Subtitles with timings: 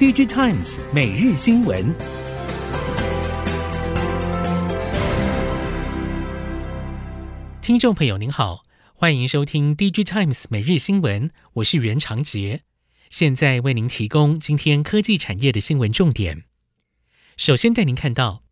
[0.00, 1.94] DigiTimes 每日新闻，
[7.60, 12.62] 听众朋友您好，欢迎收听 DigiTimes 每日新闻，我是袁长杰，
[13.10, 16.44] 现在为您提供今天科技产业的新闻重点。
[17.36, 18.42] 首先带您看到，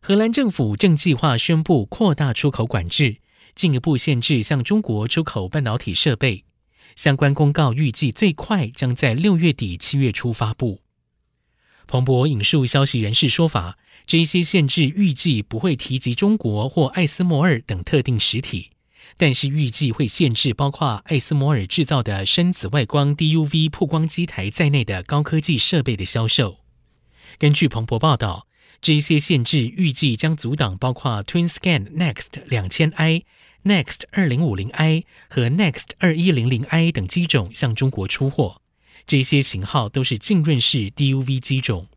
[0.00, 3.18] 荷兰政府正计划宣布扩大出口管制，
[3.54, 6.46] 进一步限制向中国出口半导体设备。
[6.96, 10.83] 相关公告预计最快将在六月底七月初发布。
[11.86, 18.70] 彭博引述消息人士说法，这一些限制预计不会提及中国或艾斯摩尔等特定实体，
[19.16, 26.58] 但是预计会限制包括艾斯摩尔制造的深紫外光 DUV 曝光机台在内的高科技设备的销售。
[27.38, 28.46] 根据彭博报道，
[28.80, 33.24] 这一些限制预计将阻挡包括 TwinScan Next 两千 I。
[33.64, 38.60] Next 二零五零 i 和 Next 二一零零 i 等机种向中国出货，
[39.06, 41.88] 这些型号都是浸润式 DUV 机种。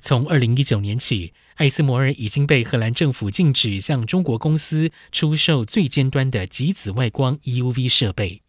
[0.00, 8.40] 从二零一九年起，艾斯摩尔已经被荷兰政府禁止向中国公司出售最尖端的极紫外光 EUV 设备。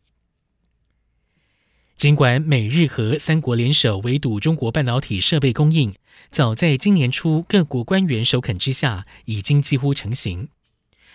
[1.98, 5.94] 尽管美日荷三国联手围堵中国半导体设备供应，
[6.32, 10.48] 早在今年初各国官员首肯之下，已经几乎成型。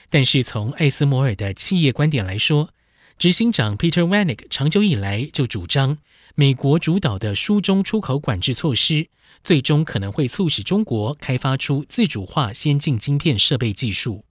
[0.09, 2.71] 但是从艾斯摩尔的企业观点来说，
[3.19, 5.99] 执行长 Peter Wannick 长久以来就主张，
[6.35, 9.09] 美国主导的书中出口管制措施，
[9.43, 14.25] 最终可能会促使中国开发出自主化先进晶片设备技术。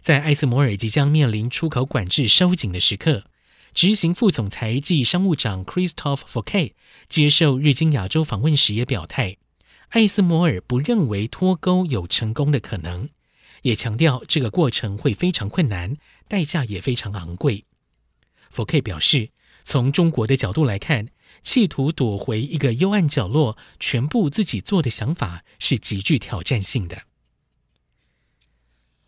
[0.00, 3.24] 在艾斯摩尔即将面临出口管制收紧的时刻，
[3.74, 6.74] 执行副总裁暨商务长 Christoph f o u q u e
[7.08, 9.36] 接受日经亚洲访问时也表态，
[9.90, 13.08] 艾斯摩尔不认为脱钩有成功的可能。
[13.62, 15.94] 也强调这个过程会非常困难，
[16.26, 17.66] 代价也非常昂贵。
[18.48, 19.28] 福 K 表示，
[19.70, 21.06] 从中国的角度来看，
[21.42, 27.02] 企图躲回一个幽暗角落，全部自己做的想法是极具挑战性的。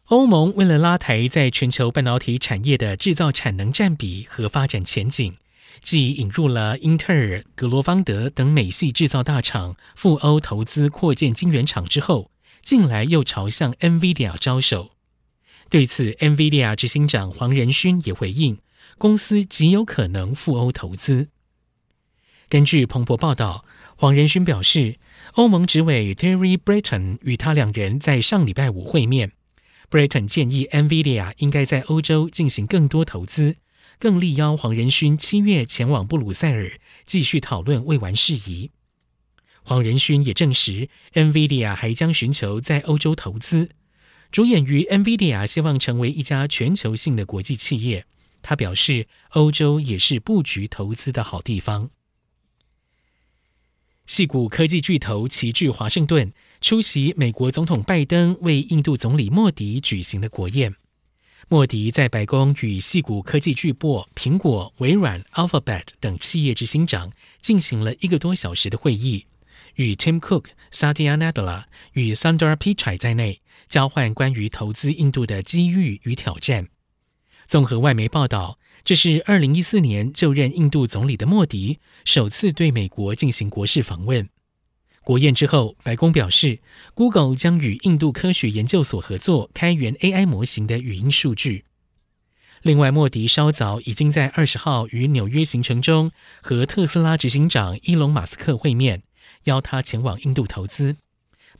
[0.05, 5.35] 欧盟为了拉抬在全球半导体产业的制造产能占比和发展前景，
[5.81, 12.31] 继引入了英特尔、格罗方德等美系制造大厂赴欧投资扩建晶圆厂之后。
[12.63, 14.93] 近来又朝向 NVIDIA 招手，
[15.69, 18.59] 对此，NVIDIA 执行长黄仁勋也回应，
[18.99, 21.29] 公司极有可能赴欧投资。
[22.49, 23.65] 根据彭博报道，
[23.97, 24.97] 黄仁勋表示，
[25.35, 29.33] 欧盟执委 Terry Britton 与他两人在上礼拜五会面
[29.91, 33.57] ，Breton 建议 NVIDIA 应该在欧洲进行更多投资，
[33.99, 36.73] 更力邀黄仁勋七月前往布鲁塞尔
[37.07, 38.71] 继续讨论未完事宜。
[39.63, 43.71] 黄仁勋也证实，NVIDIA 还将寻求在欧洲投资。
[44.31, 48.05] 着眼于 NVIDIA 希望成为一家全球性的国际企业，
[48.43, 51.91] 他表示，欧洲也是布局投资的好地方。
[54.07, 60.75] 矽谷科技巨头齐聚华盛顿，出席美国总统拜登为印度总理莫迪举行的国宴。
[61.49, 69.27] 莫迪在白宫与矽谷科技巨擘苹果、微软、Alphabet 等企业执行长进行了一个多小时的会议。
[69.77, 76.69] 与 Tim Cook、Satya Nadella 与 Sundar Pichai 在内，交换关于投资印度的机遇与挑战。
[77.53, 84.27] 综合外媒报道，这是二零一四年就任印度总理的莫迪首次对美国进行国事访问。
[85.05, 86.61] 国宴之后，白宫表示
[86.95, 91.67] ，Google 将与印度科学研究所合作开源 AI 模型的语音数据。
[92.63, 96.11] 另外，莫迪稍早已经在二十号于纽约行程中
[96.41, 99.03] 和特斯拉执行长伊隆·马斯克会面。
[99.45, 100.97] 邀他前往印度投资，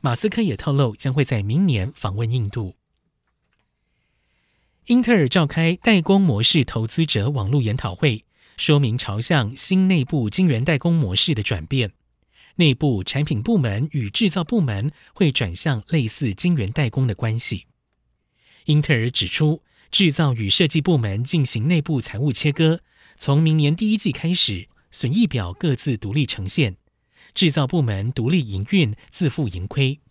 [0.01, 2.73] 马斯克也透露将会在明年访问印度。
[4.87, 8.25] 英特尔召开代工模式投资者网络研讨会，
[8.57, 11.93] 说明朝向新内部晶圆代工模式的转变，
[12.57, 17.67] 内部产品部门与制造部门会转向类似晶圆代工的关系。
[18.65, 22.81] 英特尔指出，制造与设计部门进行内部财务切割，
[23.15, 26.75] 从明年第一季开始，损益表各自独立呈现。
[27.33, 30.01] 制造部门独立营运，自负盈亏。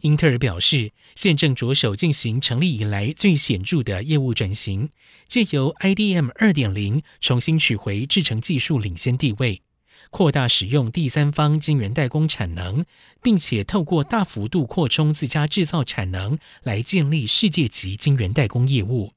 [0.00, 4.90] 英特尔表示，现正着手进行成立以来最显著的业务转型，
[5.26, 9.62] 借由 IDM 2.0重新取回制程技术领先地位，
[10.10, 12.84] 扩大使用第三方晶圆代工产能，
[13.22, 19.12] 并且透过大幅度扩充自家制造产能来建立世界级晶圆代工业务，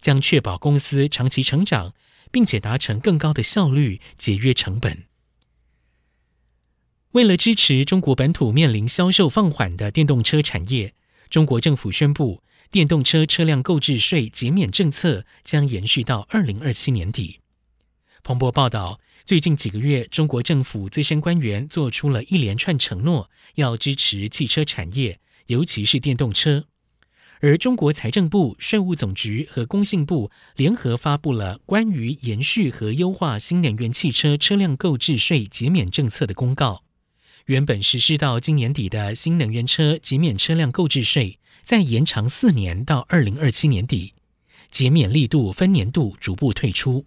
[0.00, 1.92] 将确保公司长期成长，
[2.32, 5.04] 并且达成更高的效率，节约成本。
[7.14, 10.94] 为了支持中国本土面临销售放缓的电动车产业，
[11.30, 17.38] 中国政府宣布，电动车车辆购置税减免政策将延续到二零二七年底。
[18.24, 26.64] 彭博报道，最近几个月，中国政府资深官员做出了一连串承诺，要支持汽车产业，尤其是电动车。
[27.38, 36.83] 而中国财政部、税务总局和工信部联合发布了关于延续和优化新能源汽车车辆购置税减免政策的公告。
[37.46, 44.14] 原本实施到今年底的新能源车减免车辆购置税，再延长四年到二零二七年底，
[44.70, 47.04] 减免力度分年度逐步退出。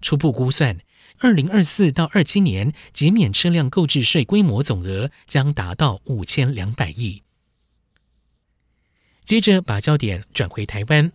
[0.00, 0.78] 初步估算，
[1.18, 7.24] 二零二四到二七年减免车辆购置税规模总额将达到五千两百亿。
[9.24, 11.10] 接着把焦点转回台湾，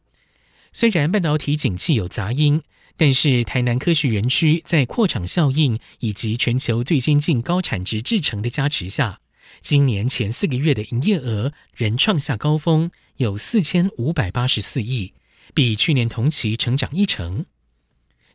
[0.73, 2.61] 虽然半导体景气有杂音，
[2.97, 9.19] 但是台南科学园区在扩厂效应以及全球最先进高产值制程的加持下，
[9.61, 15.13] 今年前四个月的营业额仍创下高峰，有四千五百八十四亿，
[15.53, 17.45] 比去年同期成长一成。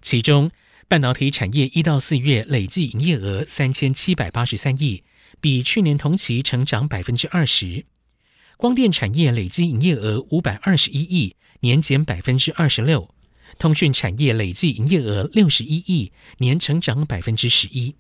[0.03, 0.51] 其中，
[0.89, 5.05] 半导体产业一到四月累计营业额三千七百八十三亿，
[5.41, 7.87] 比去年同期成长百分之二十。
[8.57, 13.09] 光电产业累计营业额五百二十一亿，年减百分之二十六；
[13.59, 17.95] 通讯产业累计营业额六十一亿，年成长百分之十一。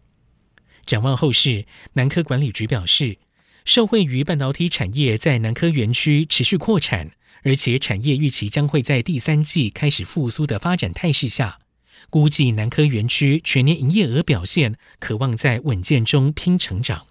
[0.86, 3.18] 展望后市，南科管理局表示，
[3.64, 7.12] 受惠于半导体产业在南科园区持续扩产，
[7.42, 11.60] 而且产业预期将会在第三季开始复苏的发展态势下，
[12.08, 17.06] 估计南科园区全年营业额表现可望在稳健中拼成长。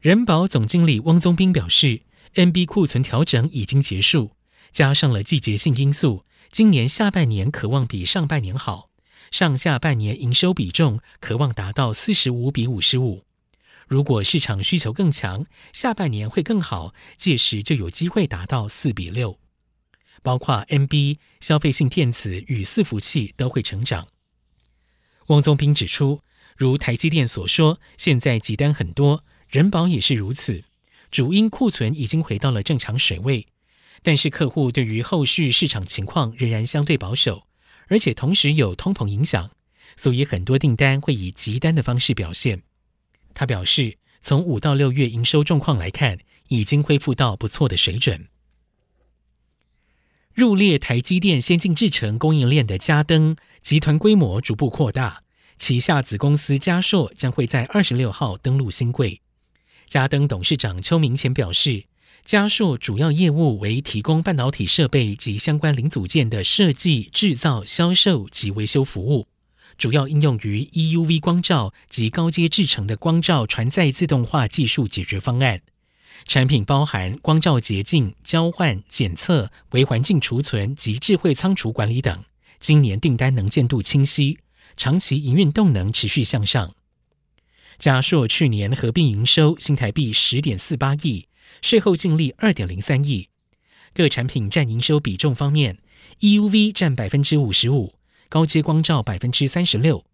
[0.00, 2.02] 人保总经理汪宗斌表示
[2.34, 4.32] ，NB 库存调整已经结束，
[4.72, 8.90] 加上了季节性因素，今年下半年可望比上半年好，
[9.30, 13.24] 上下半年营收比重可望达到四十五比五十五。
[13.86, 19.38] 如果市场需求更强，下半年会更好，届时就有机会达到四比六。
[20.22, 24.08] 包括 NB、消费性电子与伺服器都会成长。
[25.28, 26.20] 汪宗斌指出，
[26.56, 29.24] 如台积电所说，现在急单很多。
[29.48, 30.64] 仁宝也是如此，
[31.12, 33.46] 主因库存已经回到了正常水位，
[34.02, 37.46] 但是客户对于后续市场情况仍然相对保守，
[37.88, 39.50] 而且同时有通膨影响，
[39.96, 42.62] 所以很多订单会以急单的方式表现。
[43.34, 46.18] 他表示，从五到六月营收状况来看，
[46.48, 48.28] 已经恢复到不错的水准。
[50.32, 55.22] 入列台积电先进制程供应链的嘉登集团规模逐步扩大，
[55.58, 59.20] 旗下子公司嘉硕将会在二十六号登陆新柜。
[59.86, 61.84] 嘉登董事长邱明前表示，
[62.24, 69.26] 嘉硕主要业务为提供半导体设备及相关零组件的设计、制造、销售及维修服务，
[69.76, 75.62] 主要应用于 EUV 光罩及高阶制程的光罩传载自动化技术解决方案。
[76.26, 82.22] 产品包含光罩洁净、交换、检测、微环境储存及智慧仓储管理等。
[82.60, 84.38] 今年订单能见度清晰，
[84.76, 86.74] 长期营运动能持续向上。
[87.78, 91.26] 嘉硕去年合并营收新台币十点四八亿，
[91.62, 93.28] 税后净利二点零三亿。
[93.92, 95.78] 各产品占营收比重方面
[96.20, 97.94] ，EUV 占百分之五十五，
[98.28, 100.04] 高阶光罩百分之三十六。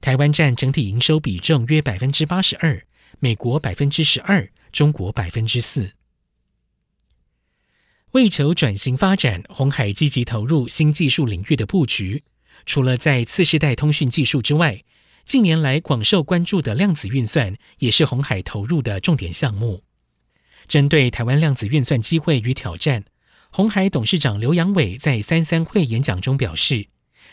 [0.00, 2.84] 台湾占整体营收比重约百分之八十二，
[3.20, 5.92] 美国百分之十二，中国百分之四。
[8.10, 12.24] 为求转型发展，鸿海积极投入新技术领域的布局，
[12.66, 14.82] 除了在次世代通讯技术之外。
[15.24, 19.83] 近年来广受关注的量子运算也是鸿海投入的重点项目。
[20.66, 23.04] 针对台湾量子运算机会与挑战，
[23.50, 26.86] 鸿海董事长刘扬伟在三三会演讲中表示，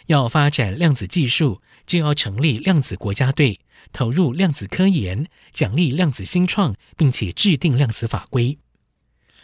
[0.08, 3.60] 要发展量子技术，就要成立量子国家队，
[3.92, 8.58] 投入量子科研，奖励量子新创，并且制定量子法规。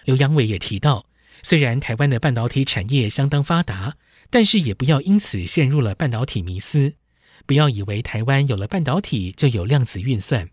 [0.06, 1.06] 刘扬伟也提到，
[1.44, 3.98] 虽然台湾的半导体产业相当发达，
[4.29, 6.94] 但是也不要因此陷入了半导体迷思。
[7.46, 10.50] 不要以为台湾有了半导体就有量子运算。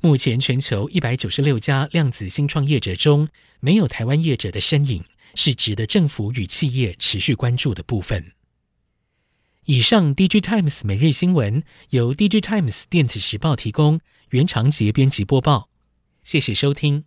[0.00, 3.28] 目前全球一百九十六家量子新创业者中，
[3.60, 8.32] 没有台湾业者的身影，是值得政府与企业持续关注的部分。
[9.64, 14.00] 以上，DigiTimes 每日新闻由 DigiTimes 电子时报提供，
[14.30, 15.68] 原长节编辑播报。
[16.22, 17.06] 谢谢收听。